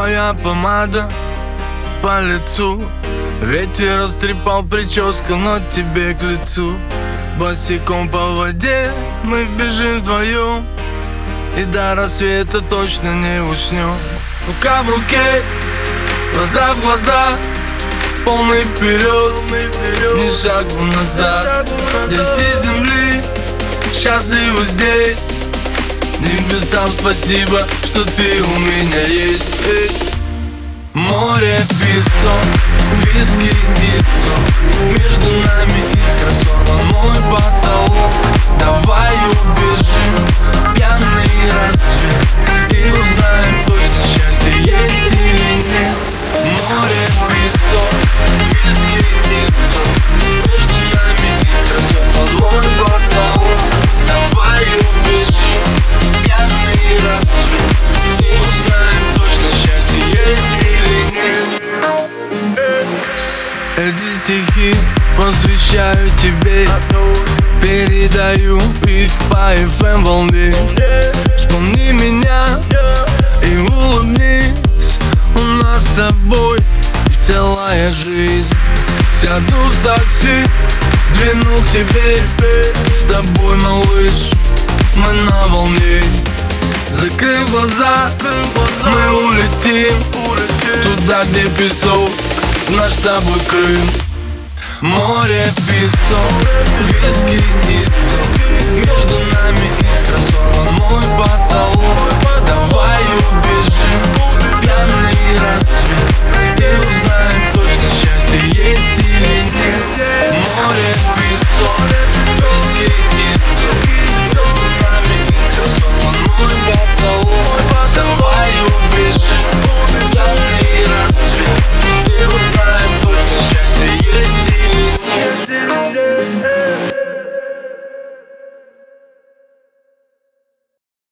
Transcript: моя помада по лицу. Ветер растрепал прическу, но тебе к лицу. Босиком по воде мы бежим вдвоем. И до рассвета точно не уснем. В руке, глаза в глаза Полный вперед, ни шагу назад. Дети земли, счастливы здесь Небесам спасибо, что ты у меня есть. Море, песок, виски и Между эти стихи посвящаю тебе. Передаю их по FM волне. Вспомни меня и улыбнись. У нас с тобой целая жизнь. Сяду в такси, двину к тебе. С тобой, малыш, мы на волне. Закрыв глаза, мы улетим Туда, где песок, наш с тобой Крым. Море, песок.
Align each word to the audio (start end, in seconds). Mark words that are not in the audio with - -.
моя 0.00 0.32
помада 0.32 1.10
по 2.02 2.22
лицу. 2.22 2.82
Ветер 3.42 4.00
растрепал 4.00 4.62
прическу, 4.62 5.36
но 5.36 5.58
тебе 5.70 6.14
к 6.14 6.22
лицу. 6.22 6.72
Босиком 7.38 8.08
по 8.08 8.30
воде 8.30 8.90
мы 9.24 9.44
бежим 9.58 10.00
вдвоем. 10.00 10.64
И 11.58 11.64
до 11.64 11.94
рассвета 11.94 12.62
точно 12.62 13.14
не 13.14 13.42
уснем. 13.42 13.92
В 14.46 14.90
руке, 14.90 15.42
глаза 16.34 16.72
в 16.74 16.80
глаза 16.80 17.32
Полный 18.24 18.64
вперед, 18.64 19.34
ни 20.16 20.30
шагу 20.30 20.82
назад. 20.82 21.68
Дети 22.08 22.62
земли, 22.62 23.20
счастливы 23.94 24.64
здесь 24.64 25.39
Небесам 26.20 26.88
спасибо, 26.98 27.66
что 27.84 28.04
ты 28.04 28.42
у 28.42 28.60
меня 28.60 29.02
есть. 29.08 29.60
Море, 30.92 31.58
песок, 31.68 32.46
виски 33.14 33.50
и 33.50 34.92
Между 34.92 35.29
эти 63.80 64.14
стихи 64.14 64.74
посвящаю 65.16 66.10
тебе. 66.20 66.68
Передаю 67.62 68.58
их 68.86 69.10
по 69.30 69.54
FM 69.54 70.04
волне. 70.04 70.54
Вспомни 71.36 71.92
меня 71.92 72.46
и 73.42 73.56
улыбнись. 73.56 74.98
У 75.34 75.40
нас 75.62 75.84
с 75.84 75.92
тобой 75.92 76.58
целая 77.22 77.92
жизнь. 77.92 78.54
Сяду 79.18 79.56
в 79.56 79.84
такси, 79.84 80.44
двину 81.14 81.60
к 81.62 81.70
тебе. 81.70 82.16
С 82.98 83.10
тобой, 83.10 83.56
малыш, 83.56 84.30
мы 84.96 85.12
на 85.12 85.46
волне. 85.48 86.02
Закрыв 86.90 87.50
глаза, 87.50 88.10
мы 88.84 89.28
улетим 89.28 89.96
Туда, 90.84 91.24
где 91.24 91.46
песок, 91.48 92.10
наш 92.68 92.92
с 92.92 92.98
тобой 92.98 93.40
Крым. 93.48 93.90
Море, 94.80 95.50
песок. 95.56 96.69